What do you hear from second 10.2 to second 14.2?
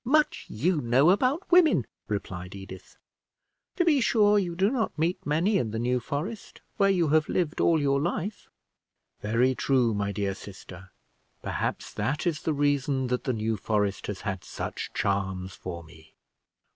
sister; perhaps that is the reason that the New Forest